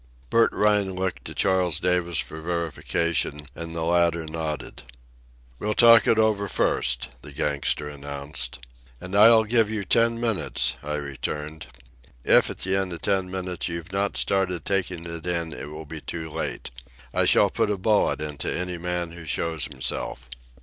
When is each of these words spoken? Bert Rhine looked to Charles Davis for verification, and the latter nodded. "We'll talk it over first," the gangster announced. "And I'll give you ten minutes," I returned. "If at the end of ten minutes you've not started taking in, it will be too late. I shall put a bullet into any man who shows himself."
Bert 0.31 0.51
Rhine 0.51 0.95
looked 0.95 1.25
to 1.25 1.35
Charles 1.35 1.79
Davis 1.79 2.17
for 2.17 2.41
verification, 2.41 3.45
and 3.53 3.75
the 3.75 3.83
latter 3.83 4.25
nodded. 4.25 4.81
"We'll 5.59 5.75
talk 5.75 6.07
it 6.07 6.17
over 6.17 6.47
first," 6.47 7.09
the 7.21 7.31
gangster 7.31 7.87
announced. 7.87 8.57
"And 8.99 9.15
I'll 9.15 9.43
give 9.43 9.69
you 9.69 9.83
ten 9.83 10.19
minutes," 10.19 10.75
I 10.81 10.95
returned. 10.95 11.67
"If 12.23 12.49
at 12.49 12.57
the 12.61 12.75
end 12.75 12.91
of 12.93 13.03
ten 13.03 13.29
minutes 13.29 13.67
you've 13.67 13.91
not 13.93 14.17
started 14.17 14.65
taking 14.65 15.05
in, 15.05 15.53
it 15.53 15.69
will 15.69 15.85
be 15.85 16.01
too 16.01 16.31
late. 16.31 16.71
I 17.13 17.25
shall 17.25 17.51
put 17.51 17.69
a 17.69 17.77
bullet 17.77 18.19
into 18.21 18.51
any 18.51 18.79
man 18.79 19.11
who 19.11 19.25
shows 19.27 19.65
himself." 19.67 20.29